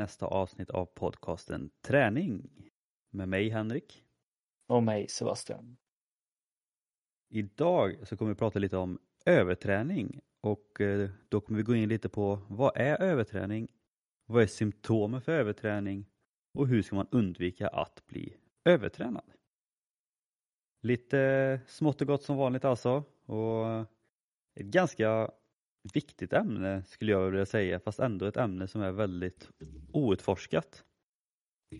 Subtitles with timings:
[0.00, 2.50] nästa avsnitt av podcasten Träning
[3.10, 4.04] med mig Henrik.
[4.68, 5.76] Och mig Sebastian.
[7.28, 11.88] Idag så kommer vi prata lite om överträning och eh, då kommer vi gå in
[11.88, 13.68] lite på vad är överträning?
[14.26, 16.06] Vad är symptomen för överträning?
[16.54, 19.32] Och hur ska man undvika att bli övertränad?
[20.82, 23.80] Lite smått och gott som vanligt alltså och
[24.54, 25.30] ett ganska
[25.94, 29.48] viktigt ämne skulle jag vilja säga fast ändå ett ämne som är väldigt
[29.92, 30.84] outforskat.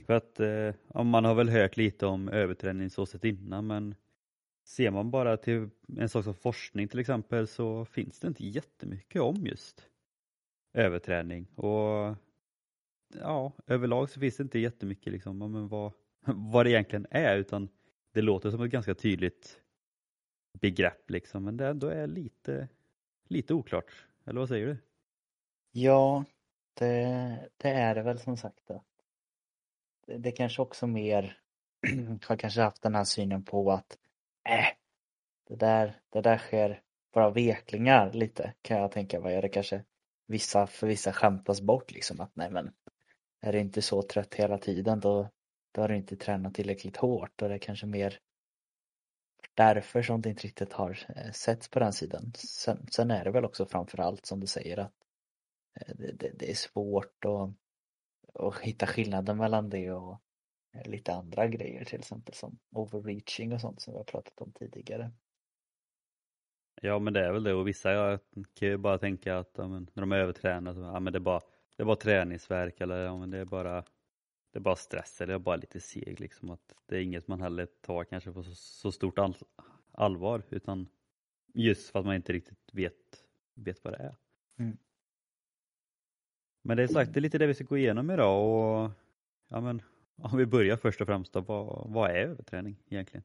[0.07, 3.95] För att eh, man har väl hört lite om överträning så sett innan men
[4.65, 9.23] ser man bara till en sak som forskning till exempel så finns det inte jättemycket
[9.23, 9.89] om just
[10.75, 12.17] överträning och
[13.15, 15.93] ja, överlag så finns det inte jättemycket liksom om vad,
[16.27, 17.69] vad det egentligen är utan
[18.13, 19.61] det låter som ett ganska tydligt
[20.61, 22.69] begrepp liksom men det ändå är lite
[23.31, 24.07] lite oklart.
[24.27, 24.77] Eller vad säger du?
[25.73, 26.25] Ja,
[26.75, 28.71] det, det är det väl som sagt.
[30.07, 31.39] Det, det kanske också mer
[32.27, 33.99] har kanske haft den här synen på att
[34.49, 34.67] äh,
[35.49, 39.43] det där, det där sker bara veklingar lite kan jag tänka mig.
[39.43, 39.85] det kanske
[40.27, 42.73] vissa, för vissa skämtas bort liksom att nej men
[43.41, 45.29] är du inte så trött hela tiden då,
[45.73, 48.19] då har du inte tränat tillräckligt hårt och det är kanske mer
[49.55, 52.33] därför som det inte riktigt har eh, setts på den sidan.
[52.35, 54.95] Sen, sen är det väl också framförallt som du säger att
[55.81, 57.51] eh, det, det, det är svårt att,
[58.35, 60.21] att hitta skillnaden mellan det och
[60.75, 64.53] eh, lite andra grejer till exempel som overreaching och sånt som vi har pratat om
[64.53, 65.13] tidigare.
[66.83, 68.21] Ja men det är väl det och vissa jag
[68.55, 71.19] kan ju bara tänka att ja, men, när de är övertränade så, ja, men det
[71.19, 71.41] är bara
[71.77, 73.85] det är bara träningsverk eller ja, men det är bara
[74.53, 76.51] det är bara stress eller bara lite seg liksom.
[76.51, 79.37] Att det är inget man heller tar kanske på så, så stort all,
[79.93, 80.89] allvar utan
[81.55, 83.25] just för att man inte riktigt vet,
[83.55, 84.17] vet vad det är.
[84.59, 84.79] Mm.
[86.63, 88.91] Men det är sagt, det är lite det vi ska gå igenom idag och
[89.49, 89.83] ja men
[90.23, 93.25] om vi börjar först och främst då, vad, vad är överträning egentligen?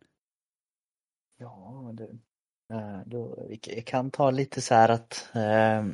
[1.38, 2.20] Ja, du,
[2.76, 5.86] eh, då, vi kan ta lite så här att eh,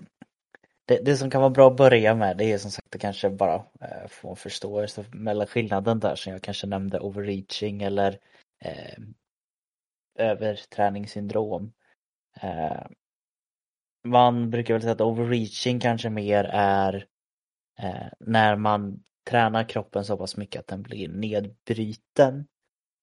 [0.92, 3.30] det, det, som kan vara bra att börja med det är som sagt att kanske
[3.30, 8.20] bara eh, få en förståelse mellan skillnaden där som jag kanske nämnde overreaching eller
[8.62, 8.98] eh,
[10.16, 11.72] överträningssyndrom.
[12.42, 12.86] Eh,
[14.04, 17.08] man brukar väl säga att overreaching kanske mer är
[17.80, 22.48] eh, när man tränar kroppen så pass mycket att den blir nedbruten.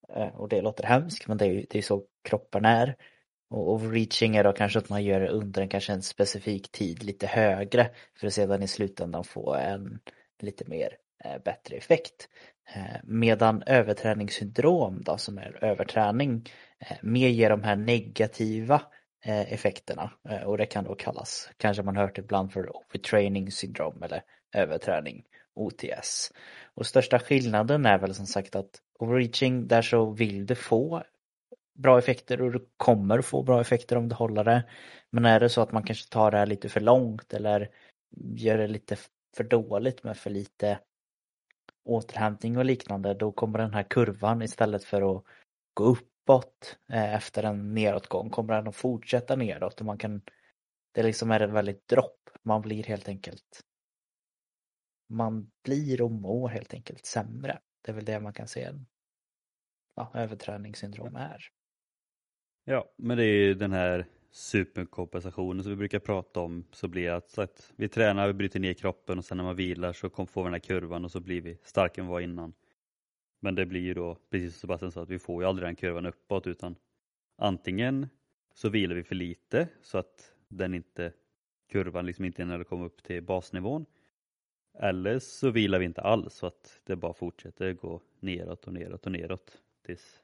[0.08, 2.96] Eh, och det låter hemskt men det är ju så kroppen är.
[3.50, 7.02] Och overreaching är då kanske att man gör det under en, kanske en specifik tid
[7.02, 10.00] lite högre för att sedan i slutändan få en
[10.42, 12.28] lite mer eh, bättre effekt.
[12.74, 16.44] Eh, medan överträningssyndrom då som är överträning
[16.78, 18.82] eh, mer ger de här negativa
[19.24, 24.02] eh, effekterna eh, och det kan då kallas, kanske man hört ibland för overtraining syndrom
[24.02, 24.22] eller
[24.54, 26.32] överträning, OTS.
[26.74, 31.02] Och största skillnaden är väl som sagt att overreaching där så vill du få
[31.78, 34.64] bra effekter och du kommer få bra effekter om du håller det.
[35.10, 37.70] Men är det så att man kanske tar det här lite för långt eller
[38.36, 38.96] gör det lite
[39.36, 40.78] för dåligt med för lite
[41.84, 45.24] återhämtning och liknande då kommer den här kurvan istället för att
[45.74, 50.22] gå uppåt eh, efter en nedåtgång kommer den att fortsätta nedåt och man kan
[50.92, 52.30] det liksom är ett väldigt dropp.
[52.42, 53.64] Man blir helt enkelt
[55.08, 57.58] man blir och mår helt enkelt sämre.
[57.82, 58.70] Det är väl det man kan se
[59.94, 61.48] ja, överträningssyndrom är.
[62.70, 67.10] Ja, men det är ju den här superkompensationen som vi brukar prata om så blir
[67.10, 70.42] att, att vi tränar, vi bryter ner kroppen och sen när man vilar så får
[70.42, 72.52] vi den här kurvan och så blir vi starkare än vi var innan.
[73.40, 75.76] Men det blir ju då, precis som Sebastian sa, att vi får ju aldrig den
[75.76, 76.76] kurvan uppåt utan
[77.36, 78.08] antingen
[78.54, 81.12] så vilar vi för lite så att den inte,
[81.70, 83.86] kurvan liksom inte hinner komma upp till basnivån.
[84.78, 89.06] Eller så vilar vi inte alls så att det bara fortsätter gå neråt och neråt
[89.06, 90.22] och neråt tills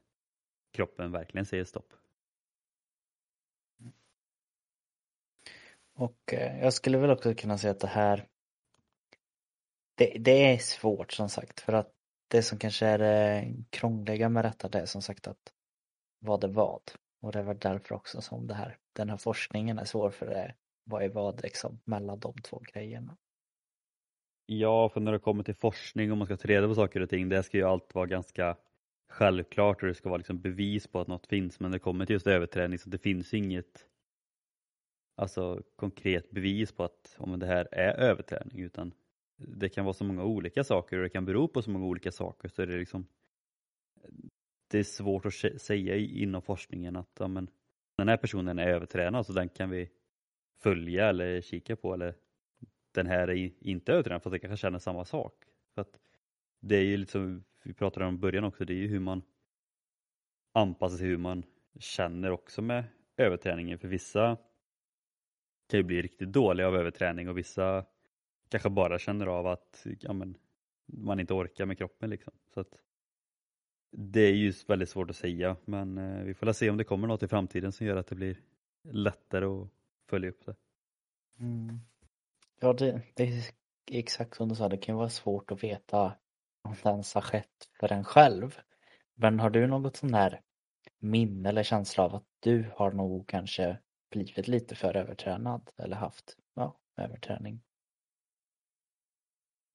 [0.72, 1.94] kroppen verkligen säger stopp.
[5.94, 8.26] Och eh, jag skulle väl också kunna säga att det här
[9.96, 11.92] det, det är svårt som sagt för att
[12.28, 15.52] det som kanske är det krångliga med detta det är som sagt att
[16.18, 16.82] vad är vad?
[17.20, 20.26] Och det är väl därför också som det här, den här forskningen är svår för
[20.26, 20.54] det.
[20.84, 23.16] Vad är vad liksom mellan de två grejerna?
[24.46, 27.10] Ja, för när det kommer till forskning och man ska ta reda på saker och
[27.10, 28.56] ting, det ska ju allt vara ganska
[29.08, 31.60] självklart och det ska vara liksom bevis på att något finns.
[31.60, 33.86] Men när det kommer till just överträning så det finns inget
[35.14, 38.94] alltså konkret bevis på att om det här är överträning utan
[39.36, 42.12] det kan vara så många olika saker och det kan bero på så många olika
[42.12, 43.06] saker så är det liksom
[44.70, 47.50] det är svårt att säga inom forskningen att ja, men,
[47.96, 49.90] den här personen är övertränad så den kan vi
[50.56, 52.14] följa eller kika på eller
[52.92, 55.44] den här är inte övertränad fast den kanske känner samma sak.
[55.74, 56.00] För att
[56.60, 59.22] det är ju liksom, vi pratade om i början också, det är ju hur man
[60.52, 61.42] anpassar sig hur man
[61.78, 62.84] känner också med
[63.16, 63.78] överträningen.
[63.78, 64.36] För vissa
[65.66, 67.84] kan ju bli riktigt dåliga av överträning och vissa
[68.48, 70.36] kanske bara känner av att ja, men,
[70.86, 72.10] man inte orkar med kroppen.
[72.10, 72.32] Liksom.
[72.54, 72.78] Så att,
[73.90, 77.08] det är ju väldigt svårt att säga men eh, vi får se om det kommer
[77.08, 78.38] något i framtiden som gör att det blir
[78.82, 79.68] lättare att
[80.08, 80.56] följa upp det.
[81.40, 81.80] Mm.
[82.60, 83.44] Ja, det, det är
[83.90, 86.16] exakt som du sa, det kan vara svårt att veta
[86.62, 88.58] om det ens har skett för en själv.
[89.14, 90.40] Men har du något sån här
[90.98, 93.78] minne eller känsla av att du har nog kanske
[94.14, 97.60] blivit lite för övertränad eller haft ja, överträning?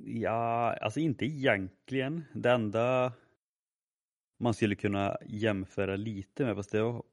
[0.03, 2.23] Ja, alltså inte egentligen.
[2.33, 3.13] Det enda
[4.39, 7.03] man skulle kunna jämföra lite med, fast det är,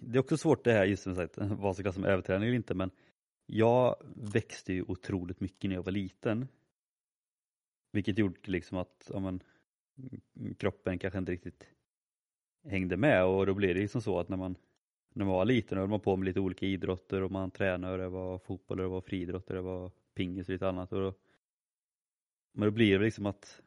[0.00, 2.56] det är också svårt det här just som sagt, vad som klassas som överträning eller
[2.56, 2.90] inte, men
[3.46, 6.48] jag växte ju otroligt mycket när jag var liten.
[7.92, 9.42] Vilket gjorde liksom att ja, men,
[10.58, 11.66] kroppen kanske inte riktigt
[12.64, 14.56] hängde med och då blir det liksom så att när man,
[15.12, 17.98] när man var liten höll man på med lite olika idrotter och man tränade och
[17.98, 20.92] det var fotboll och det var friidrott och det var pingis och lite annat.
[20.92, 21.14] Och då,
[22.52, 23.62] men då blir det liksom att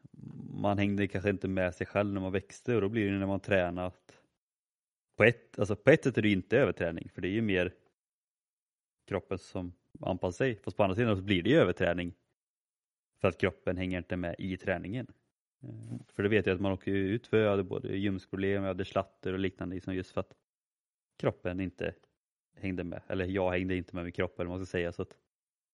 [0.60, 3.26] man hängde kanske inte med sig själv när man växte och då blir det när
[3.26, 4.22] man tränat
[5.16, 7.74] på ett, alltså på ett sätt är det inte överträning för det är ju mer
[9.06, 10.56] kroppen som anpassar sig.
[10.56, 12.14] Fast på andra sidan så blir det ju överträning
[13.20, 15.06] för att kroppen hänger inte med i träningen.
[15.62, 18.68] Eh, för det vet jag att man åker ut för, jag hade både ljumskproblem, jag
[18.68, 20.34] hade slatter och liknande liksom just för att
[21.16, 21.94] kroppen inte
[22.56, 23.02] hängde med.
[23.08, 24.92] Eller jag hängde inte med min kropp eller vad man ska säga.
[24.92, 25.16] Så att,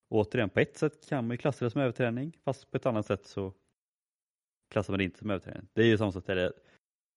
[0.08, 3.06] återigen, på ett sätt kan man ju klassa det som överträning fast på ett annat
[3.06, 3.54] sätt så
[4.70, 5.68] klassar man det inte som överträning.
[5.72, 6.52] Det är ju samma sak där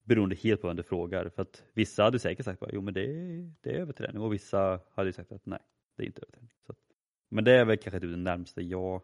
[0.04, 1.28] beroende helt på vem du frågar.
[1.28, 4.32] För att vissa hade säkert sagt att jo men det är, det är överträning och
[4.32, 5.62] vissa hade sagt att nej,
[5.96, 6.50] det är inte överträning.
[6.66, 6.78] Så att,
[7.28, 9.02] men det är väl kanske typ det närmaste jag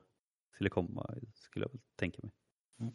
[0.55, 2.33] skulle komma, skulle jag tänka mig.
[2.81, 2.95] Mm.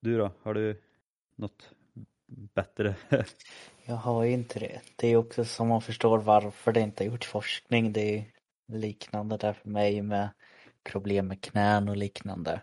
[0.00, 0.82] Du då, har du
[1.36, 1.74] något
[2.54, 2.94] bättre?
[3.84, 4.80] jag har ju inte det.
[4.96, 7.92] Det är också som man förstår varför det inte har gjorts forskning.
[7.92, 8.24] Det är
[8.72, 10.28] liknande där för mig med
[10.84, 12.62] problem med knän och liknande.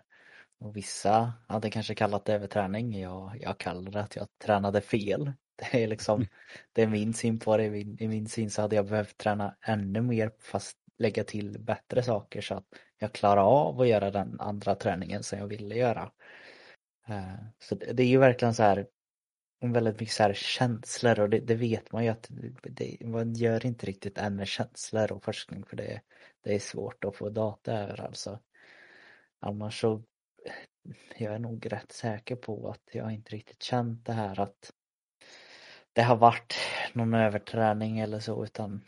[0.60, 3.00] Och vissa hade kanske kallat det överträning.
[3.00, 5.32] Jag, jag kallar det att jag tränade fel.
[5.72, 6.26] Det är liksom,
[6.72, 7.64] det är min syn på det.
[7.64, 11.60] I min, I min syn så hade jag behövt träna ännu mer fast lägga till
[11.60, 12.64] bättre saker så att
[12.98, 16.10] jag klarar av att göra den andra träningen som jag ville göra.
[17.08, 18.86] Eh, så det är ju verkligen så här
[19.60, 22.26] väldigt mycket så här känslor och det, det vet man ju att
[22.62, 26.00] det, man gör inte riktigt än med känslor och forskning för det,
[26.42, 28.38] det är svårt att få data över alltså.
[29.40, 30.02] Annars så
[31.16, 34.72] jag är nog rätt säker på att jag inte riktigt känt det här att
[35.92, 36.54] det har varit
[36.92, 38.84] någon överträning eller så utan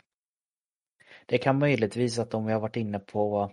[1.25, 3.51] det kan möjligtvis att om jag varit inne på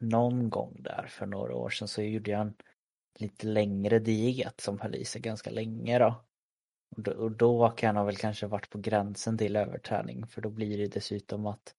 [0.00, 2.54] någon gång där för några år sedan så gjorde jag en
[3.18, 6.24] lite längre diet som höll i sig ganska länge då.
[6.96, 10.50] Och då, och då kan han väl kanske varit på gränsen till överträning för då
[10.50, 11.74] blir det dessutom att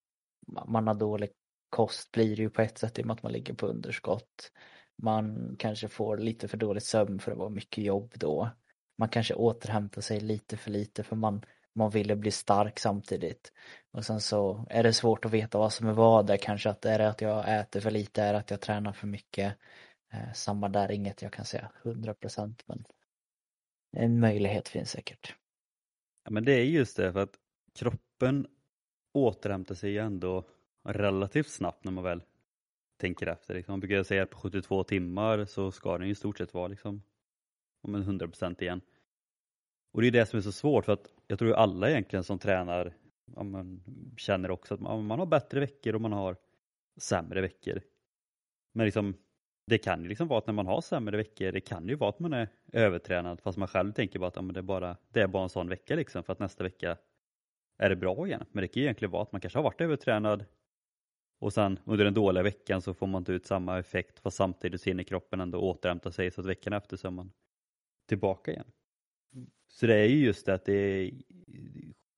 [0.67, 1.29] man har dålig
[1.69, 4.51] kost blir det ju på ett sätt i och med att man ligger på underskott.
[4.97, 8.49] Man kanske får lite för dålig sömn för det var mycket jobb då.
[8.97, 11.41] Man kanske återhämtar sig lite för lite för man,
[11.75, 13.51] man ville bli stark samtidigt.
[13.91, 16.85] Och sen så är det svårt att veta vad som är vad där kanske att
[16.85, 19.53] är det att jag äter för lite, är det att jag tränar för mycket.
[20.15, 22.85] Eh, samma där, inget jag kan säga 100% men
[23.91, 25.35] en möjlighet finns säkert.
[26.23, 27.39] Ja men det är just det för att
[27.73, 28.47] kroppen
[29.13, 30.47] återhämtar sig ändå
[30.83, 32.23] relativt snabbt när man väl
[32.97, 33.53] tänker efter.
[33.53, 33.71] Liksom.
[33.71, 37.01] Man brukar säga att på 72 timmar så ska den i stort sett vara liksom,
[37.81, 38.81] om en 100 procent igen.
[39.91, 42.39] Och det är det som är så svårt för att jag tror alla egentligen som
[42.39, 42.93] tränar
[43.35, 43.83] ja, man
[44.17, 46.37] känner också att man, man, har bättre veckor och man har
[46.97, 47.81] sämre veckor.
[48.73, 49.13] Men liksom,
[49.65, 52.09] det kan ju liksom vara att när man har sämre veckor, det kan ju vara
[52.09, 55.21] att man är övertränad fast man själv tänker bara att ja, det, är bara, det
[55.21, 56.97] är bara en sån vecka liksom för att nästa vecka
[57.77, 58.45] är det bra igen.
[58.51, 60.45] Men det kan ju egentligen vara att man kanske har varit övertränad
[61.39, 64.81] och sen under den dåliga veckan så får man inte ut samma effekt fast samtidigt
[64.81, 67.31] så hinner kroppen ändå återhämta sig så att veckan efter så är man
[68.07, 68.71] tillbaka igen.
[69.67, 71.11] Så det är ju just det att det är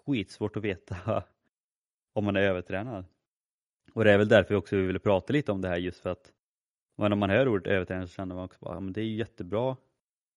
[0.05, 1.23] skitsvårt att veta
[2.13, 3.05] om man är övertränad.
[3.93, 6.09] Och det är väl därför också vi ville prata lite om det här just för
[6.09, 6.33] att
[6.97, 9.77] men om man hör ordet överträning så känner man också att ja, det är jättebra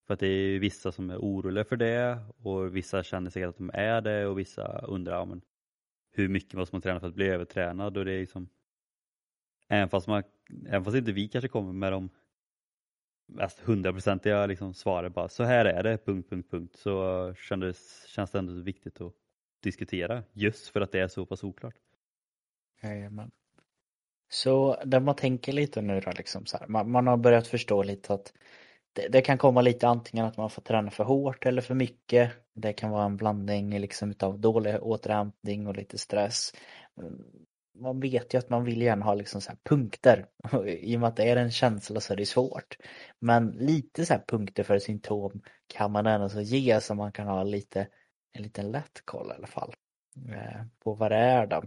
[0.06, 3.56] för att det är vissa som är oroliga för det och vissa känner sig att
[3.56, 5.42] de är det och vissa undrar ja, men
[6.12, 8.48] hur mycket måste man träna för att bli övertränad och det är liksom
[9.72, 10.22] Även fast, man,
[10.66, 12.10] även fast inte vi kanske kommer med de
[13.26, 18.30] mest hundraprocentiga liksom svaren bara så här är det, punkt, punkt, punkt, så kändes, känns
[18.30, 19.12] det ändå viktigt att
[19.62, 21.74] diskutera just för att det är så pass oklart.
[22.82, 23.30] Jajamän.
[24.32, 27.82] Så där man tänker lite nu då liksom så här, man, man har börjat förstå
[27.82, 28.32] lite att
[28.92, 32.32] det, det, kan komma lite antingen att man får träna för hårt eller för mycket.
[32.54, 36.52] Det kan vara en blandning liksom utav dålig återhämtning och lite stress.
[37.00, 37.22] Mm,
[37.78, 40.26] man vet ju att man vill gärna ha liksom så punkter.
[40.66, 42.76] I och med att det är en känsla så är det svårt.
[43.18, 47.42] Men lite så punkter för symptom kan man ändå så ge så man kan ha
[47.42, 47.88] lite
[48.32, 49.74] en liten lätt koll i alla fall.
[50.28, 51.62] Eh, på vad det är då.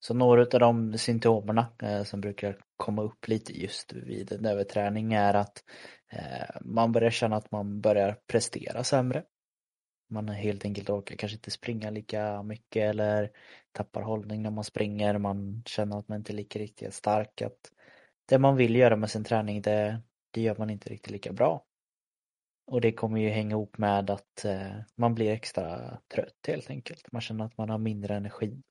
[0.00, 5.12] Så några av de symptomen eh, som brukar komma upp lite just vid en överträning
[5.12, 5.64] är att
[6.12, 9.24] eh, man börjar känna att man börjar prestera sämre.
[10.10, 13.30] Man helt enkelt orkar kanske inte springa lika mycket eller
[13.72, 15.18] tappar hållning när man springer.
[15.18, 17.42] Man känner att man inte är lika riktigt stark.
[17.42, 17.72] Att
[18.28, 21.64] det man vill göra med sin träning det, det gör man inte riktigt lika bra.
[22.66, 27.12] Och det kommer ju hänga ihop med att eh, man blir extra trött helt enkelt.
[27.12, 28.62] Man känner att man har mindre energi.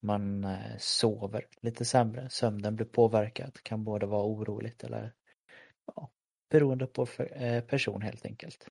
[0.00, 5.12] Man eh, sover lite sämre, sömnen blir påverkad, kan både vara oroligt eller
[5.86, 6.10] ja,
[6.50, 8.68] beroende på eh, person helt enkelt.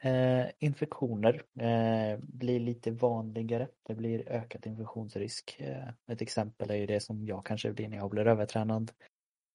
[0.00, 3.68] Eh, infektioner eh, blir lite vanligare.
[3.82, 5.56] Det blir ökad infektionsrisk.
[5.60, 8.92] Eh, ett exempel är ju det som jag kanske blir när jag blir övertränad.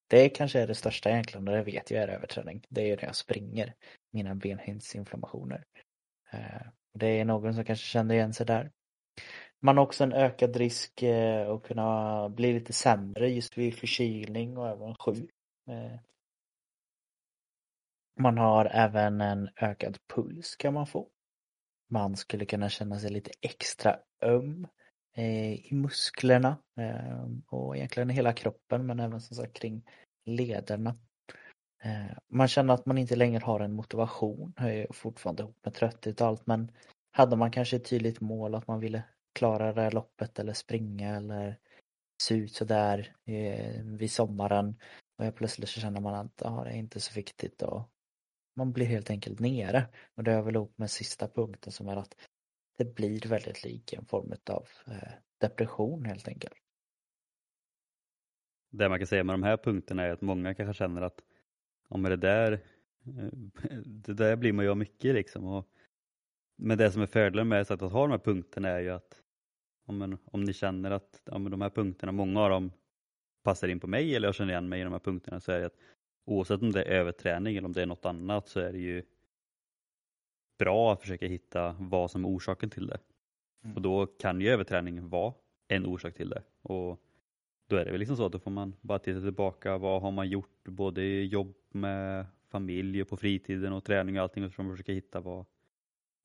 [0.08, 2.66] Det kanske är det största egentligen och det vet jag är överträning.
[2.70, 3.74] Det är ju när jag springer.
[4.12, 5.63] Mina benhinnsinflammationer.
[6.32, 8.72] Eh, det är någon som kanske känner igen sig där.
[9.65, 14.58] Man har också en ökad risk eh, att kunna bli lite sämre just vid förkylning
[14.58, 15.29] och även sjuk.
[15.70, 16.00] Eh.
[18.20, 21.10] Man har även en ökad puls kan man få.
[21.89, 24.67] Man skulle kunna känna sig lite extra öm
[25.15, 29.86] eh, i musklerna eh, och egentligen hela kroppen men även som sagt kring
[30.25, 30.98] lederna.
[31.84, 36.22] Eh, man känner att man inte längre har en motivation, hör fortfarande ihop med trötthet
[36.22, 36.72] och allt men
[37.12, 39.03] hade man kanske ett tydligt mål att man ville
[39.34, 41.60] klara det här loppet eller springa eller
[42.22, 44.75] se ut sådär eh, vid sommaren
[45.18, 47.90] och plötsligt så känner man att ah, det är inte så viktigt och
[48.56, 49.88] man blir helt enkelt nere.
[50.16, 52.16] Och det är väl ihop med sista punkten som är att
[52.78, 56.54] det blir väldigt lik en form av eh, depression helt enkelt.
[58.72, 61.22] Det man kan säga med de här punkterna är att många kanske känner att
[61.90, 62.60] ja, men det där eh,
[63.86, 65.46] det där blir man ju av mycket liksom.
[65.46, 65.68] Och,
[66.58, 69.23] men det som är fördelen med att ha de här punkterna är ju att
[69.86, 72.72] om, om ni känner att ja, de här punkterna, många av dem
[73.44, 75.60] passar in på mig eller jag känner igen mig i de här punkterna så är
[75.60, 75.78] det att
[76.25, 79.04] oavsett om det är överträning eller om det är något annat så är det ju
[80.60, 83.00] bra att försöka hitta vad som är orsaken till det.
[83.63, 83.75] Mm.
[83.75, 85.34] Och då kan ju överträning vara
[85.68, 86.44] en orsak till det.
[86.62, 87.02] Och
[87.68, 89.78] då är det väl liksom så att då får man bara titta tillbaka.
[89.78, 94.24] Vad har man gjort både i jobb med familj och på fritiden och träning och
[94.24, 95.46] allting och så får man försöka hitta vad,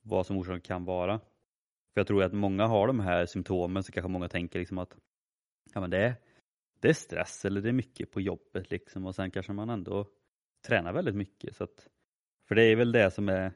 [0.01, 1.19] vad som orsaken kan vara.
[1.93, 4.97] För jag tror att många har de här symptomen så kanske många tänker liksom att
[5.73, 6.15] ja, men det, är,
[6.79, 10.07] det är stress eller det är mycket på jobbet liksom och sen kanske man ändå
[10.67, 11.55] tränar väldigt mycket.
[11.55, 11.87] Så att,
[12.47, 13.51] för det är väl det som är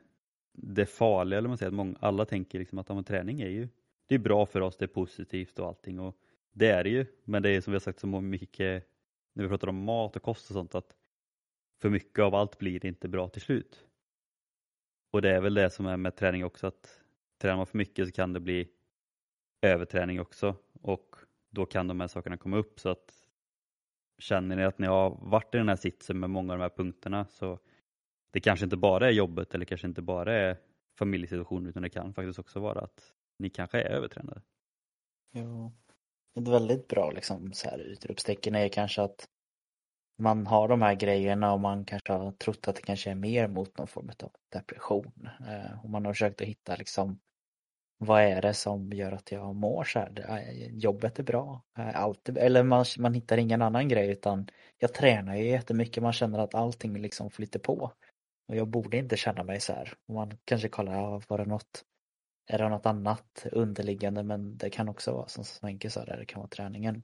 [0.53, 3.69] det farliga, eller man säger att många, alla tänker liksom att ja, träning är ju
[4.07, 6.17] det är bra för oss, det är positivt och allting och
[6.51, 7.05] det är det ju.
[7.23, 8.87] Men det är som vi har sagt så mycket
[9.33, 10.95] när vi pratar om mat och kost och sånt att
[11.81, 13.85] för mycket av allt blir inte bra till slut.
[15.11, 17.02] Och det är väl det som är med träning också att
[17.43, 18.67] tränar man för mycket så kan det bli
[19.62, 21.15] överträning också och
[21.50, 23.13] då kan de här sakerna komma upp så att
[24.17, 26.69] känner ni att ni har varit i den här sitsen med många av de här
[26.69, 27.59] punkterna så
[28.31, 30.57] det kanske inte bara är jobbet eller kanske inte bara är
[31.00, 34.41] familjesituationen utan det kan faktiskt också vara att ni kanske är övertränade.
[35.33, 35.71] Jo.
[36.39, 39.27] ett väldigt bra liksom, så här, utropstecken är kanske att
[40.17, 43.47] man har de här grejerna och man kanske har trott att det kanske är mer
[43.47, 45.29] mot någon form av depression.
[45.47, 47.19] Eh, och man har försökt att hitta liksom
[48.05, 50.43] vad är det som gör att jag mår så här?
[50.72, 51.62] Jobbet är bra.
[51.77, 56.03] Eh, allt, eller man, man hittar ingen annan grej utan jag tränar ju jättemycket.
[56.03, 57.91] Man känner att allting liksom flyter på.
[58.48, 59.93] Och jag borde inte känna mig så här.
[60.07, 61.86] Och man kanske kollar, ja, var det något,
[62.48, 64.24] är det något annat underliggande?
[64.24, 67.03] Men det kan också vara som Svenke sa där, det kan vara träningen.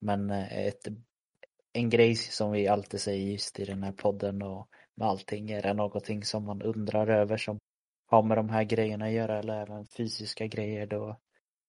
[0.00, 0.88] Men eh, ett,
[1.72, 5.62] en grej som vi alltid säger just i den här podden och med allting, är
[5.62, 7.58] det någonting som man undrar över som
[8.14, 11.16] har med de här grejerna att göra eller även fysiska grejer då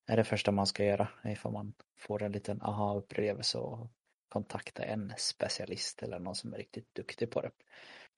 [0.06, 3.90] är det första man ska göra ifall man får en liten aha-upplevelse och
[4.28, 7.50] kontakta en specialist eller någon som är riktigt duktig på det.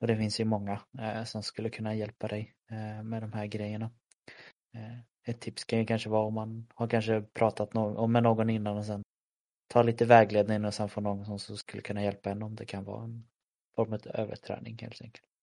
[0.01, 3.47] Och det finns ju många eh, som skulle kunna hjälpa dig eh, med de här
[3.47, 3.91] grejerna.
[4.75, 8.51] Eh, ett tips kan ju kanske vara om man har kanske pratat no med någon
[8.51, 9.03] innan och sen
[9.69, 12.85] ta lite vägledning och sen få någon som skulle kunna hjälpa en om det kan
[12.85, 13.29] vara en
[13.77, 15.38] form av överträning helt enkelt.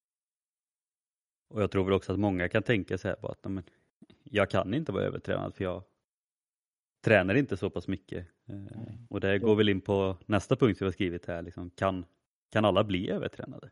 [1.48, 3.64] Och jag tror väl också att många kan tänka sig här på att men,
[4.24, 5.84] jag kan inte vara övertränad för jag
[7.04, 8.28] tränar inte så pass mycket.
[8.50, 9.08] Eh, Nej.
[9.10, 12.06] och det går väl in på nästa punkt vi har skrivit här, liksom, kan,
[12.52, 13.70] kan alla bli övertränade?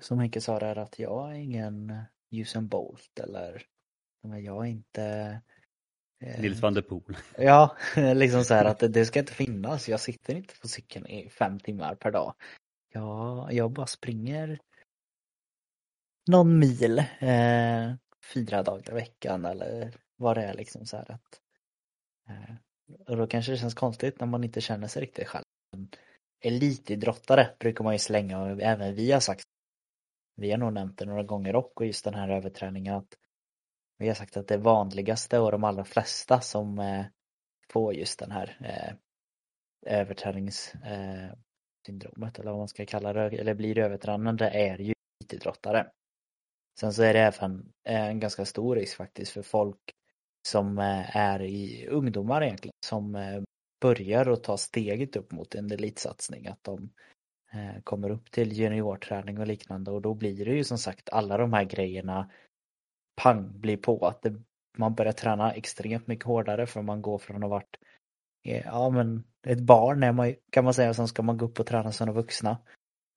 [0.00, 1.92] Som Henke sa där att jag är ingen
[2.30, 3.62] Usain Bolt eller
[4.22, 5.40] jag är inte
[6.20, 7.16] eh, Nils van der Poel.
[7.38, 7.76] Ja,
[8.14, 9.88] liksom så här att det, det ska inte finnas.
[9.88, 12.34] Jag sitter inte på cykeln i fem timmar per dag.
[12.92, 14.58] Jag, jag bara springer
[16.30, 17.94] någon mil eh,
[18.34, 21.40] fyra dagar i veckan eller vad det är liksom så här att
[22.28, 22.54] eh,
[23.06, 25.44] och då kanske det känns konstigt när man inte känner sig riktigt själv.
[26.44, 29.44] Elitidrottare brukar man ju slänga och även vi har sagt
[30.36, 33.16] vi har nog nämnt det några gånger och just den här överträningen att
[33.98, 37.04] vi har sagt att det vanligaste och de allra flesta som eh,
[37.72, 38.94] får just den här eh,
[40.00, 45.90] överträningssyndromet eh, eller vad man ska kalla det, eller blir övertränande är ju elitidrottare.
[46.80, 49.78] Sen så är det även eh, en ganska stor risk faktiskt för folk
[50.48, 53.42] som eh, är i ungdomar egentligen som eh,
[53.80, 56.90] börjar att ta steget upp mot en elitsatsning att de
[57.84, 61.52] kommer upp till juniorträning och liknande och då blir det ju som sagt alla de
[61.52, 62.30] här grejerna
[63.22, 64.42] pang blir på att det,
[64.78, 67.76] man börjar träna extremt mycket hårdare för man går från att ha varit
[68.42, 71.66] ja men ett barn är man, kan man säga, sen ska man gå upp och
[71.66, 72.58] träna som vuxna.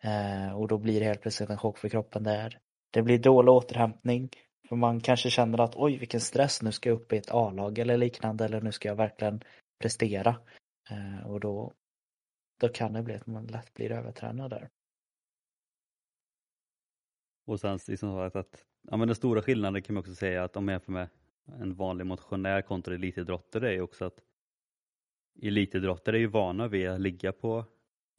[0.03, 2.59] Eh, och då blir det helt plötsligt en chock för kroppen där.
[2.95, 4.29] Det blir dålig återhämtning.
[4.69, 7.79] För man kanske känner att oj vilken stress, nu ska jag upp i ett A-lag
[7.79, 9.41] eller liknande eller nu ska jag verkligen
[9.79, 10.35] prestera.
[10.89, 11.73] Eh, och då,
[12.59, 14.69] då kan det bli att man lätt blir övertränad där.
[17.45, 20.55] Och sen liksom att, att ja, men den stora skillnaden kan man också säga att
[20.55, 21.09] om man jämför med
[21.45, 24.19] en vanlig motionär kontra elitidrottare är också att
[25.41, 27.65] elitidrottare är ju vana vid att ligga på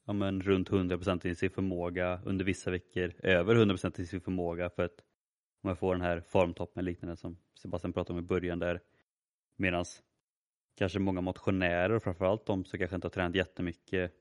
[0.07, 4.69] ja, men runt 100% i sin förmåga under vissa veckor, över 100% i sin förmåga
[4.69, 5.03] för att
[5.63, 8.81] man får den här formtoppen liknande som Sebastian pratade om i början där
[9.55, 9.85] medan
[10.77, 14.13] kanske många motionärer och framförallt de som kanske inte har tränat jättemycket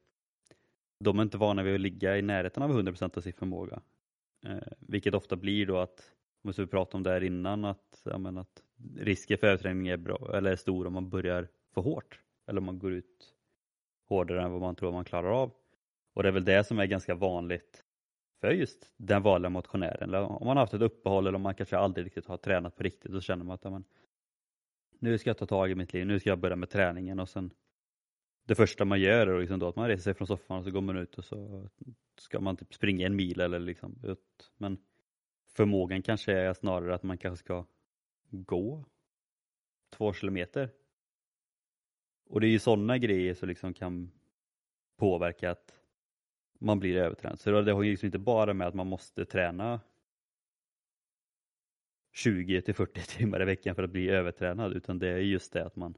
[0.98, 3.80] de är inte vana vid att ligga i närheten av 100% av sin förmåga.
[4.46, 6.12] Eh, vilket ofta blir då att,
[6.52, 8.62] som vi pratade om där innan, att, ja, men att
[8.96, 12.20] risken för överträning är, bra, eller är stor om man börjar för hårt.
[12.46, 13.34] Eller om man går ut
[14.08, 15.52] hårdare än vad man tror man klarar av.
[16.16, 17.84] Och det är väl det som är ganska vanligt
[18.40, 20.08] för just den vanliga motionären.
[20.08, 22.76] Eller om man har haft ett uppehåll eller om man kanske aldrig riktigt har tränat
[22.76, 23.82] på riktigt, då känner man att ja,
[24.98, 27.28] nu ska jag ta tag i mitt liv, nu ska jag börja med träningen och
[27.28, 27.50] sen
[28.44, 30.70] det första man gör är liksom då att man reser sig från soffan och så
[30.70, 31.68] går man ut och så
[32.18, 34.52] ska man typ springa en mil eller liksom ut.
[34.56, 34.78] Men
[35.46, 37.64] förmågan kanske är snarare att man kanske ska
[38.30, 38.84] gå
[39.90, 40.70] två kilometer.
[42.26, 44.10] Och det är ju sådana grejer som liksom kan
[44.96, 45.75] påverka att
[46.58, 47.40] man blir övertränad.
[47.40, 49.80] Så det har ju liksom inte bara med att man måste träna
[52.12, 55.66] 20 till 40 timmar i veckan för att bli övertränad utan det är just det
[55.66, 55.94] att man,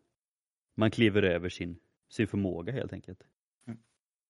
[0.74, 3.26] man kliver över sin, sin förmåga helt enkelt.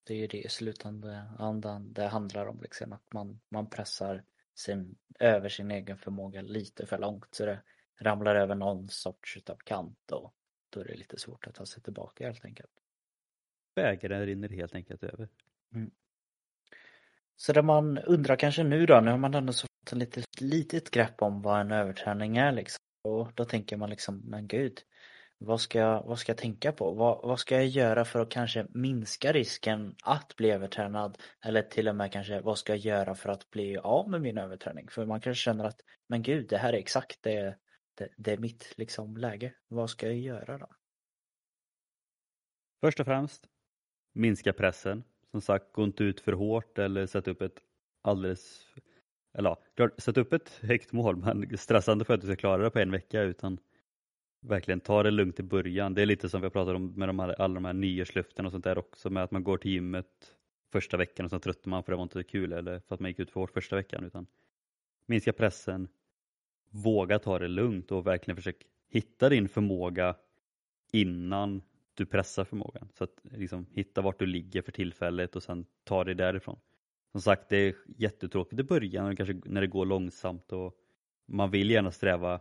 [0.04, 4.96] Det är ju det i slutändan det handlar om liksom att man, man pressar sin,
[5.18, 7.62] över sin egen förmåga lite för långt så det
[7.98, 10.34] ramlar över någon sorts utav kant och
[10.70, 12.72] då är det lite svårt att ta sig tillbaka helt enkelt.
[13.74, 15.28] Bägaren rinner helt enkelt över.
[15.74, 15.90] Mm.
[17.40, 20.90] Så det man undrar kanske nu då, nu har man ändå fått ett litet, litet
[20.90, 22.78] grepp om vad en överträning är liksom.
[23.04, 24.80] Och då tänker man liksom, men gud,
[25.38, 26.92] vad ska jag, vad ska jag tänka på?
[26.92, 31.18] Vad, vad ska jag göra för att kanske minska risken att bli övertränad?
[31.44, 34.38] Eller till och med kanske, vad ska jag göra för att bli av med min
[34.38, 34.88] överträning?
[34.88, 37.56] För man kanske känner att, men gud, det här är exakt det,
[37.94, 39.54] det, det är mitt liksom läge.
[39.68, 40.68] Vad ska jag göra då?
[42.80, 43.48] Först och främst,
[44.14, 45.04] minska pressen.
[45.30, 47.62] Som sagt, gå inte ut för hårt eller sätt upp ett
[48.02, 48.66] alldeles
[49.34, 52.70] eller ja, sätt upp ett högt mål men stressande för att du ska klara det
[52.70, 53.58] på en vecka utan
[54.40, 55.94] verkligen ta det lugnt i början.
[55.94, 58.46] Det är lite som vi har pratat om med de här, alla de här nyårslöften
[58.46, 60.34] och sånt där också med att man går till gymmet
[60.72, 63.00] första veckan och sen tröttnar man för det var inte så kul eller för att
[63.00, 64.26] man gick ut för hårt första veckan utan
[65.06, 65.88] minska pressen,
[66.70, 70.16] våga ta det lugnt och verkligen försök hitta din förmåga
[70.92, 71.62] innan
[71.98, 72.88] du pressar förmågan.
[72.94, 76.60] Så att liksom, hitta vart du ligger för tillfället och sen ta dig därifrån.
[77.12, 80.74] Som sagt, det är jättetråkigt i början kanske när det går långsamt och
[81.26, 82.40] man vill gärna sträva,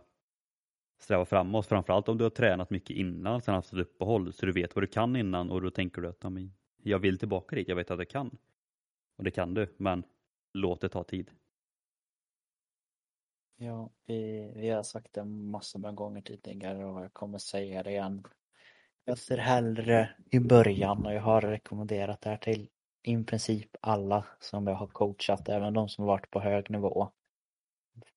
[1.00, 1.66] sträva framåt.
[1.66, 4.82] Framförallt om du har tränat mycket innan, sen haft ett uppehåll så du vet vad
[4.82, 6.24] du kan innan och då tänker du att
[6.82, 8.38] jag vill tillbaka dit, jag vet att jag kan.
[9.16, 10.04] Och det kan du, men
[10.52, 11.30] låt det ta tid.
[13.56, 17.90] Ja, vi, vi har sagt det massor med gånger tidigare och jag kommer säga det
[17.90, 18.24] igen.
[19.08, 22.68] Jag ser hellre i början och jag har rekommenderat det här till
[23.02, 27.10] i princip alla som jag har coachat, även de som varit på hög nivå.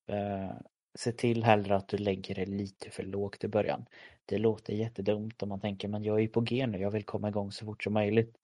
[0.06, 0.50] Eh,
[0.94, 3.86] se till hellre att du lägger det lite för lågt i början.
[4.24, 7.04] Det låter jättedumt om man tänker men jag är ju på G nu, jag vill
[7.04, 8.36] komma igång så fort som möjligt.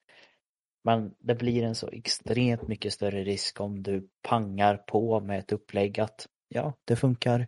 [0.84, 5.52] Men det blir en så extremt mycket större risk om du pangar på med ett
[5.52, 7.46] upplägg att ja, det funkar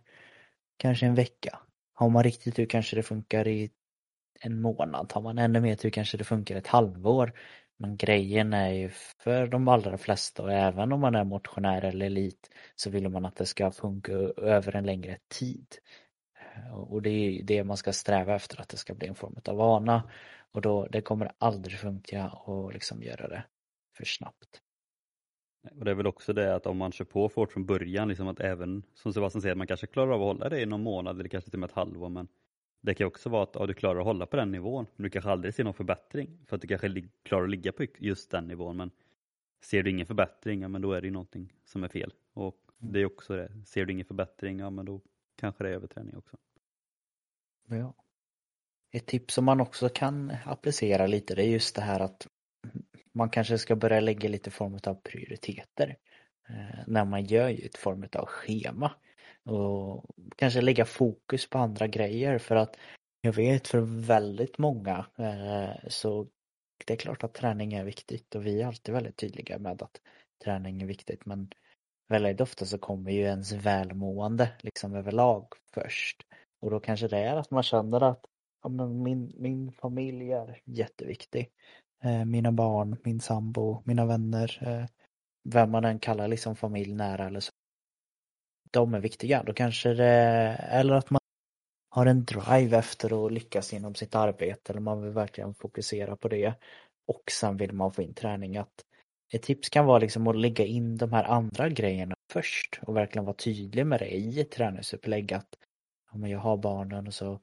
[0.77, 1.59] kanske en vecka.
[1.93, 3.71] Har man riktigt tur kanske det funkar i
[4.41, 5.11] en månad.
[5.13, 7.33] Har man ännu mer tur kanske det funkar ett halvår.
[7.77, 12.05] Men grejen är ju för de allra flesta och även om man är motionär eller
[12.05, 15.67] elit så vill man att det ska funka över en längre tid.
[16.55, 19.35] Eh, och det är det man ska sträva efter att det ska bli en form
[19.45, 20.09] av vana.
[20.51, 23.43] Och då, det kommer aldrig funka att liksom göra det
[23.97, 24.61] för snabbt.
[25.79, 28.07] Och det är väl också det att om man kör på fort hårt från början,
[28.07, 30.83] liksom att även som Sebastian säger, man kanske klarar av att hålla det i någon
[30.83, 32.27] månad eller kanske till och med ett halvår men
[32.81, 35.09] det kan också vara att ja, du klarar att hålla på den nivån men du
[35.09, 38.47] kanske aldrig ser någon förbättring för att du kanske klarar att ligga på just den
[38.47, 38.91] nivån men
[39.63, 42.13] ser du ingen förbättring, ja men då är det ju någonting som är fel.
[42.33, 45.01] Och det är också det, ser du ingen förbättring, ja men då
[45.35, 46.37] kanske det är överträning också.
[47.67, 47.93] Ja.
[48.91, 52.27] Ett tips som man också kan applicera lite det är just det här att
[53.13, 55.97] man kanske ska börja lägga lite form av prioriteter
[56.49, 58.91] eh, när man gör ett form av schema
[59.45, 62.77] och kanske lägga fokus på andra grejer för att
[63.21, 66.27] jag vet för väldigt många eh, så
[66.85, 70.01] det är klart att träning är viktigt och vi är alltid väldigt tydliga med att
[70.43, 71.49] träning är viktigt men
[72.07, 76.25] väldigt ofta så kommer ju ens välmående liksom överlag först
[76.61, 78.25] och då kanske det är att man känner att
[78.63, 81.49] ja, men min, min familj är jätteviktig.
[82.03, 84.85] Eh, mina barn, min sambo, mina vänner, eh,
[85.43, 87.50] vem man än kallar liksom familj nära eller så.
[88.71, 89.43] De är viktiga.
[89.43, 90.05] Då kanske det,
[90.69, 91.21] eller att man
[91.89, 96.27] har en drive efter att lyckas inom sitt arbete eller man vill verkligen fokusera på
[96.27, 96.53] det.
[97.07, 98.57] Och sen vill man få in träning.
[98.57, 98.85] Att
[99.33, 103.25] ett tips kan vara liksom att lägga in de här andra grejerna först och verkligen
[103.25, 105.33] vara tydlig med det i ett träningsupplägg.
[105.33, 105.57] Att
[106.11, 107.39] ja, men jag har barnen och så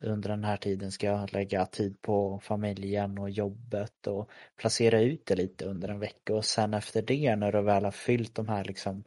[0.00, 5.26] under den här tiden ska jag lägga tid på familjen och jobbet och placera ut
[5.26, 8.48] det lite under en vecka och sen efter det när du väl har fyllt de
[8.48, 9.04] här liksom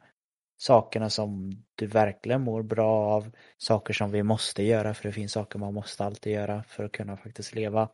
[0.57, 5.31] sakerna som du verkligen mår bra av, saker som vi måste göra för det finns
[5.31, 7.89] saker man måste alltid göra för att kunna faktiskt leva.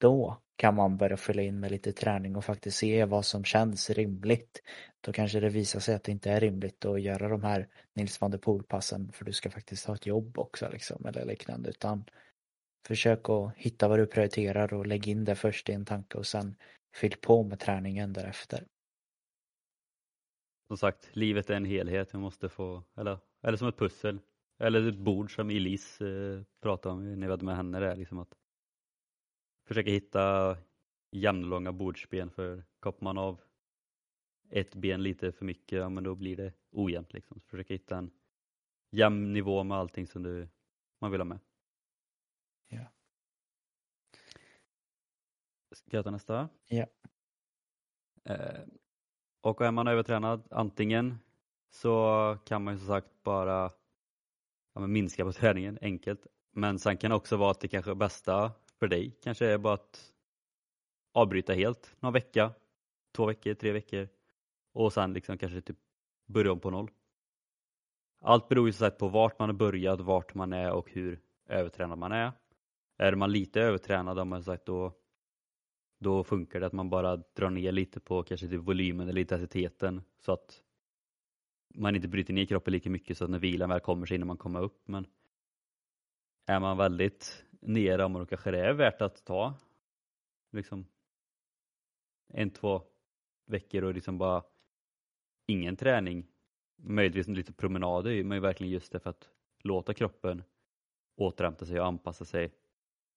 [0.00, 3.90] Då kan man börja fylla in med lite träning och faktiskt se vad som känns
[3.90, 4.62] rimligt.
[5.00, 8.20] Då kanske det visar sig att det inte är rimligt att göra de här Nils
[8.20, 12.04] van der Poel-passen för du ska faktiskt ha ett jobb också liksom eller liknande utan
[12.86, 16.26] försök att hitta vad du prioriterar och lägg in det först i en tanke och
[16.26, 16.56] sen
[16.96, 18.64] fyll på med träningen därefter.
[20.68, 22.14] Som sagt, livet är en helhet.
[22.14, 24.20] Vi måste få, eller, eller som ett pussel.
[24.58, 27.96] Eller ett bord som Elise eh, pratade om när vi hade med henne där.
[27.96, 28.34] Liksom att
[29.66, 30.56] försöka hitta
[31.10, 33.40] jämnlånga bordsben för koppar man av
[34.50, 37.40] ett ben lite för mycket, ja men då blir det ojämnt liksom.
[37.40, 38.10] Försöka hitta en
[38.90, 40.48] jämn nivå med allting som du,
[40.98, 41.38] man vill ha med.
[42.68, 42.92] Ja.
[45.72, 46.48] Ska jag ta nästa?
[46.66, 46.86] Ja.
[48.24, 48.60] Eh,
[49.48, 51.18] och är man övertränad, antingen
[51.70, 53.70] så kan man ju som sagt bara
[54.74, 56.26] ja, minska på träningen, enkelt.
[56.52, 59.74] Men sen kan det också vara att det kanske bästa för dig kanske är bara
[59.74, 60.12] att
[61.14, 62.52] avbryta helt någon vecka,
[63.16, 64.08] två veckor, tre veckor
[64.72, 65.76] och sen liksom kanske typ
[66.26, 66.90] börja om på noll.
[68.20, 71.20] Allt beror ju som sagt på vart man har börjat, vart man är och hur
[71.46, 72.32] övertränad man är.
[72.98, 74.92] Är man lite övertränad, om man sagt, då,
[75.98, 80.02] då funkar det att man bara drar ner lite på kanske typ volymen eller intensiteten
[80.18, 80.62] så att
[81.74, 84.26] man inte bryter ner kroppen lika mycket så att när vilan väl kommer så hinner
[84.26, 84.88] man komma upp.
[84.88, 85.06] Men
[86.46, 89.54] är man väldigt nere, då kanske det är värt att ta
[90.52, 90.86] liksom
[92.28, 92.82] en, två
[93.46, 94.42] veckor och liksom bara
[95.46, 96.26] ingen träning.
[96.76, 99.28] Möjligtvis lite promenader men verkligen just det för att
[99.62, 100.42] låta kroppen
[101.16, 102.52] återhämta sig och anpassa sig.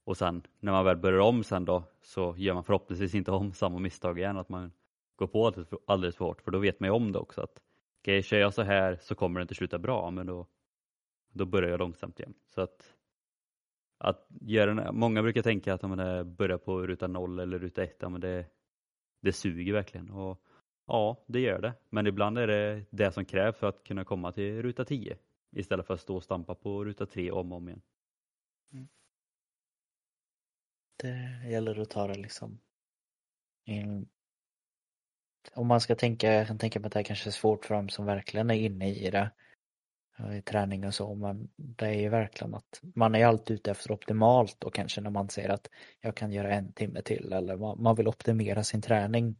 [0.03, 3.53] Och sen när man väl börjar om sen då så gör man förhoppningsvis inte om
[3.53, 4.71] samma misstag igen, att man
[5.15, 7.41] går på alldeles för, alldeles för hårt, för då vet man ju om det också
[7.41, 7.61] att
[8.01, 10.47] okej, okay, kör jag så här så kommer det inte sluta bra, men då,
[11.33, 12.33] då börjar jag långsamt igen.
[12.45, 12.95] Så att,
[13.97, 17.97] att göra, många brukar tänka att om man börjar på ruta noll eller ruta ett,
[17.99, 18.45] ja, men det,
[19.21, 20.09] det suger verkligen.
[20.11, 20.41] Och
[20.87, 21.73] ja, det gör det.
[21.89, 25.17] Men ibland är det det som krävs för att kunna komma till ruta 10
[25.51, 27.81] istället för att stå och stampa på ruta 3 om och om igen.
[28.73, 28.87] Mm.
[31.01, 32.59] Det gäller att ta det liksom
[33.65, 34.07] in...
[35.53, 37.75] Om man ska tänka, jag kan tänka mig att det här kanske är svårt för
[37.75, 39.31] dem som verkligen är inne i det
[40.19, 43.71] eh, i träning och så men det är ju verkligen att man är alltid ute
[43.71, 45.69] efter optimalt och kanske när man ser att
[46.01, 49.37] jag kan göra en timme till eller man vill optimera sin träning.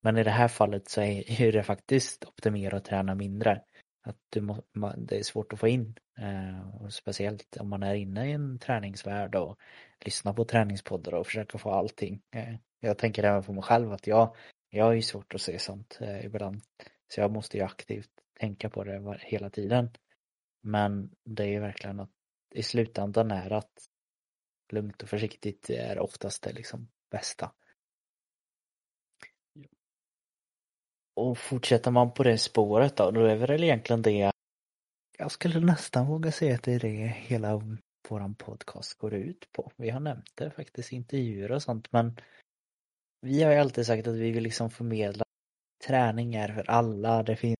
[0.00, 3.62] Men i det här fallet så är det faktiskt optimera och träna mindre
[4.02, 4.62] att du må,
[4.96, 5.98] det är svårt att få in.
[6.18, 9.58] Eh, och speciellt om man är inne i en träningsvärld och
[10.00, 12.22] lyssnar på träningspoddar och försöker få allting.
[12.34, 14.36] Eh, jag tänker även på mig själv att jag,
[14.70, 16.60] jag har ju svårt att se sånt eh, ibland.
[17.08, 18.10] Så jag måste ju aktivt
[18.40, 19.90] tänka på det hela tiden.
[20.62, 22.10] Men det är ju verkligen att
[22.54, 23.72] i slutändan är att
[24.72, 27.52] lugnt och försiktigt är oftast det liksom bästa.
[31.14, 34.32] Och fortsätter man på det spåret då, då är väl egentligen det
[35.18, 37.60] jag skulle nästan våga säga att det är det hela
[38.08, 39.72] våran podcast går ut på.
[39.76, 42.16] Vi har nämnt det faktiskt i intervjuer och sånt men
[43.20, 45.24] vi har ju alltid sagt att vi vill liksom förmedla
[45.86, 47.22] träning är för alla.
[47.22, 47.56] Det finns,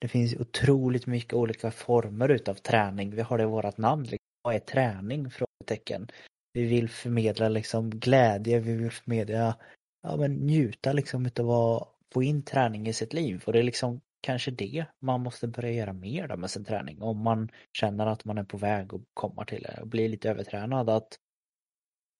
[0.00, 3.10] det finns otroligt mycket olika former utav träning.
[3.10, 4.02] Vi har det i vårat namn.
[4.02, 4.18] Liksom.
[4.42, 5.30] Vad är träning?
[5.30, 6.10] Frågetecken.
[6.52, 9.56] Vi vill förmedla liksom glädje, vi vill förmedla,
[10.02, 13.42] ja men njuta liksom utav att få in träning i sitt liv.
[13.46, 17.02] Och det är liksom kanske det man måste börja göra mer då med sin träning.
[17.02, 20.30] Om man känner att man är på väg att komma till det och blir lite
[20.30, 20.90] övertränad.
[20.90, 21.18] Att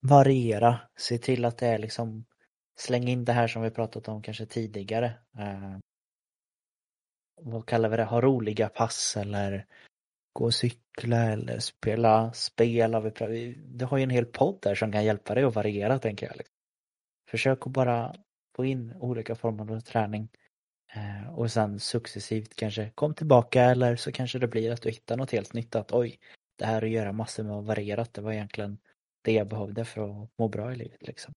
[0.03, 2.25] variera, se till att det är liksom
[2.77, 5.07] Släng in det här som vi pratat om kanske tidigare.
[5.39, 5.79] Eh,
[7.41, 8.05] vad kallar vi det?
[8.05, 9.67] Ha roliga pass eller
[10.33, 13.13] gå och cykla eller spela spel.
[13.29, 16.27] Vi, du har ju en hel podd där som kan hjälpa dig att variera tänker
[16.27, 16.37] jag.
[16.37, 16.55] Liksom.
[17.31, 18.15] Försök att bara
[18.57, 20.29] få in olika former av träning
[20.95, 25.17] eh, och sen successivt kanske kom tillbaka eller så kanske det blir att du hittar
[25.17, 26.19] något helt nytt att oj,
[26.59, 28.79] det här att göra massor med varierat, det var egentligen
[29.23, 31.35] det jag behövde för att må bra i livet liksom.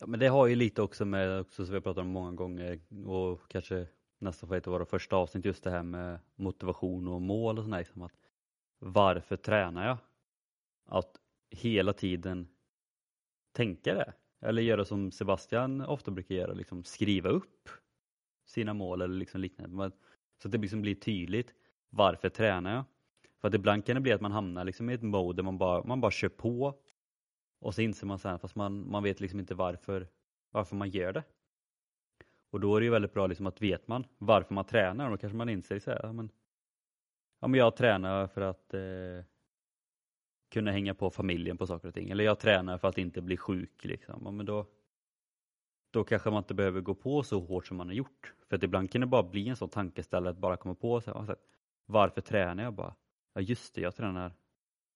[0.00, 2.32] Ja men det har ju lite också med, också som vi har pratat om många
[2.32, 3.86] gånger och kanske
[4.18, 7.64] nästan för ett av våra första avsnitt just det här med motivation och mål och
[7.64, 8.12] sådär liksom att
[8.78, 9.98] varför tränar jag?
[10.86, 11.16] Att
[11.50, 12.48] hela tiden
[13.52, 17.68] tänka det eller göra som Sebastian ofta brukar göra, liksom skriva upp
[18.46, 19.90] sina mål eller liksom liknande.
[20.42, 21.54] Så att det liksom blir tydligt
[21.90, 22.84] varför tränar jag?
[23.40, 25.58] För att ibland kan det bli att man hamnar liksom i ett mode där man
[25.58, 26.74] bara, man bara kör på
[27.60, 30.08] och så inser man sen fast man, man vet liksom inte varför,
[30.50, 31.24] varför man gör det.
[32.50, 35.16] Och då är det ju väldigt bra liksom att vet man varför man tränar, då
[35.16, 36.30] kanske man inser så här, ja, men,
[37.40, 39.24] ja, men jag tränar för att eh,
[40.52, 42.10] kunna hänga på familjen på saker och ting.
[42.10, 43.84] Eller jag tränar för att inte bli sjuk.
[43.84, 44.20] Liksom.
[44.24, 44.66] Ja, men då,
[45.90, 48.34] då kanske man inte behöver gå på så hårt som man har gjort.
[48.48, 51.10] För att ibland kan det bara bli en sån tankeställare att bara komma på så
[51.10, 51.36] här, alltså,
[51.86, 52.94] varför tränar jag bara?
[53.34, 54.32] Ja just det, jag tränar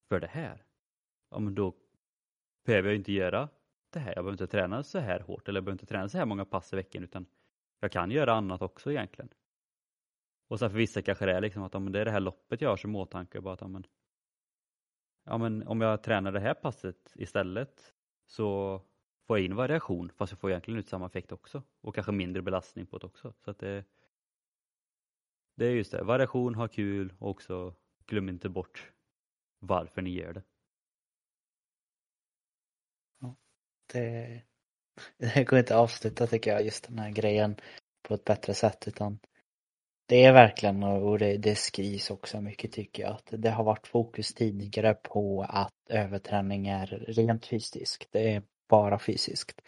[0.08, 0.64] för det här.
[1.30, 1.74] Ja men då
[2.66, 3.48] behöver jag inte göra
[3.90, 4.12] det här.
[4.14, 6.44] Jag behöver inte träna så här hårt eller jag behöver inte träna så här många
[6.44, 7.26] pass i veckan utan
[7.80, 9.28] jag kan göra annat också egentligen.
[10.48, 12.20] Och sen för vissa kanske det är liksom att ja, men det är det här
[12.20, 13.40] loppet jag har som åtanke.
[13.40, 13.86] Bara att, ja, men,
[15.26, 17.94] ja, men om jag tränar det här passet istället
[18.26, 18.80] så
[19.26, 22.42] får jag in variation fast jag får egentligen ut samma effekt också och kanske mindre
[22.42, 23.34] belastning på det också.
[23.44, 23.84] Så att det,
[25.56, 27.74] det är just det, variation, ha kul och också
[28.06, 28.92] glöm inte bort
[29.58, 30.42] varför ni gör det.
[33.92, 34.42] det,
[35.16, 37.56] det går inte att avsluta tycker jag, just den här grejen
[38.02, 39.18] på ett bättre sätt utan
[40.06, 43.86] det är verkligen, och det, det skrivs också mycket tycker jag, att det har varit
[43.86, 48.08] fokus tidigare på att överträning är rent fysiskt.
[48.10, 49.60] Det är bara fysiskt.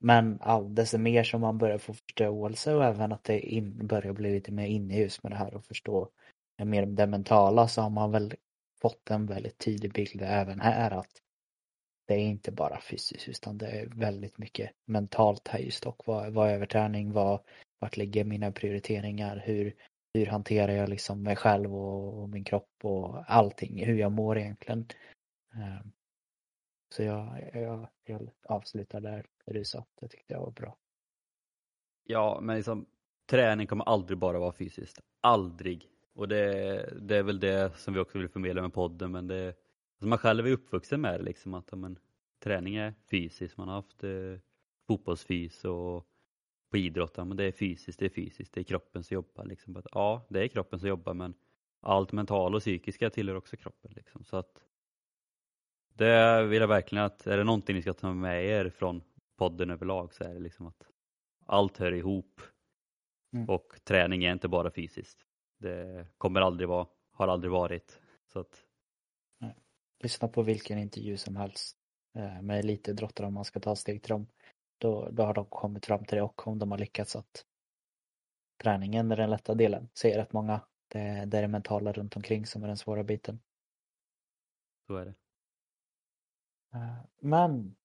[0.00, 4.32] Men alldeles mer som man börjar få förståelse och även att det in, börjar bli
[4.32, 6.08] lite mer inhus med det här och förstå
[6.64, 8.34] mer det mentala så har man väl
[8.80, 11.22] fått en väldigt tydlig bild även här att
[12.06, 16.32] det är inte bara fysiskt utan det är väldigt mycket mentalt här just och vad,
[16.32, 17.40] vad överträning, vad,
[17.78, 19.74] vart ligger mina prioriteringar, hur,
[20.14, 24.38] hur hanterar jag liksom mig själv och, och min kropp och allting, hur jag mår
[24.38, 24.86] egentligen.
[25.54, 25.86] Eh,
[26.94, 30.76] så jag, jag, jag avslutar där du sa, det tyckte jag var bra.
[32.04, 32.86] Ja, men liksom
[33.30, 35.00] träning kommer aldrig bara vara fysiskt.
[35.20, 35.88] Aldrig.
[36.14, 39.54] Och det, det är väl det som vi också vill förmedla med podden, men det,
[39.96, 41.98] Alltså man själv är uppvuxen med det liksom att men,
[42.42, 44.40] träning är fysiskt, man har haft eh,
[44.86, 46.06] fotbollsfys och
[46.70, 49.44] på idrott, men det är fysiskt, det är fysiskt, det är kroppen som jobbar.
[49.44, 49.76] Liksom.
[49.76, 51.34] Att, ja, det är kroppen som jobbar men
[51.80, 53.92] allt mentala och psykiska tillhör också kroppen.
[53.94, 54.24] Liksom.
[54.24, 54.62] Så att
[55.94, 59.02] det vill jag verkligen att, är det någonting ni ska ta med er från
[59.36, 60.86] podden överlag så är det liksom att
[61.46, 62.40] allt hör ihop
[63.32, 63.48] mm.
[63.48, 65.18] och träning är inte bara fysiskt.
[65.58, 68.00] Det kommer aldrig vara, har aldrig varit.
[68.32, 68.66] Så att
[70.02, 71.76] lyssna på vilken intervju som helst
[72.14, 74.26] eh, med elitidrottare om man ska ta steg till dem.
[74.78, 77.44] Då, då har de kommit fram till det och om de har lyckats att
[78.62, 80.60] träningen är den lätta delen, säger rätt många.
[80.88, 83.40] Det, det är det mentala runt omkring som är den svåra biten.
[84.86, 85.14] Så är det.
[86.74, 87.76] Eh, men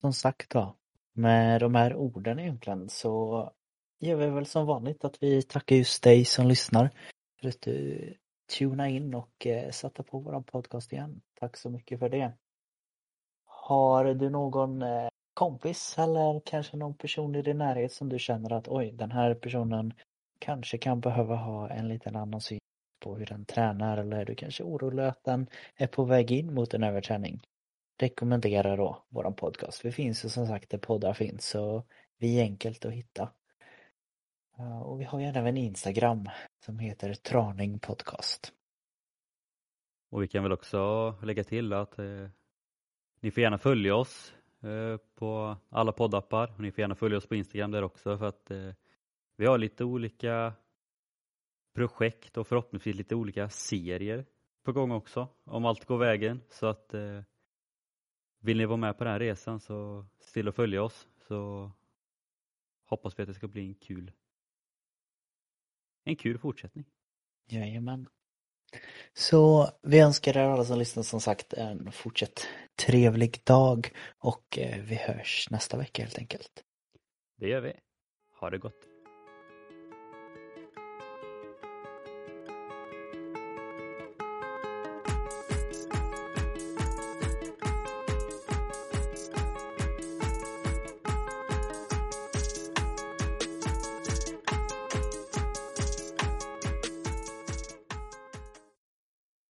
[0.00, 0.76] som sagt då,
[1.12, 3.52] med de här orden egentligen så
[3.98, 6.90] gör vi väl som vanligt att vi tackar just dig som lyssnar
[7.40, 8.14] för att du
[8.58, 11.20] tuna in och eh, sätta på våran podcast igen.
[11.34, 12.32] Tack så mycket för det.
[13.44, 15.08] Har du någon eh,
[15.40, 19.34] kompis eller kanske någon person i din närhet som du känner att oj, den här
[19.34, 19.94] personen
[20.38, 22.58] kanske kan behöva ha en liten annan syn
[23.04, 26.54] på hur den tränar eller är du kanske orolig att den är på väg in
[26.54, 27.40] mot en överträning.
[28.00, 29.84] Rekommendera då våran podcast.
[29.84, 31.84] Vi finns ju som sagt där poddar finns så
[32.18, 33.32] vi är enkelt att hitta.
[34.58, 36.28] Eh, och vi har ju även Instagram
[36.64, 38.52] som heter Traning Podcast.
[40.10, 42.28] Och vi kan väl också lägga till att eh,
[43.20, 47.26] ni får gärna följa oss Eh, på alla poddappar och ni får gärna följa oss
[47.26, 48.74] på Instagram där också för att eh,
[49.36, 50.52] vi har lite olika
[51.74, 54.26] projekt och förhoppningsvis lite olika serier
[54.62, 57.22] på gång också om allt går vägen så att eh,
[58.38, 61.70] vill ni vara med på den här resan så se till att följa oss så
[62.84, 64.12] hoppas vi att det ska bli en kul
[66.04, 66.84] en kul fortsättning.
[67.46, 68.08] Jajamän.
[69.14, 72.46] Så vi önskar er alla som lyssnar som sagt en fortsatt
[72.86, 76.64] trevlig dag och eh, vi hörs nästa vecka helt enkelt.
[77.38, 77.72] Det gör vi.
[78.40, 78.89] Ha det gott.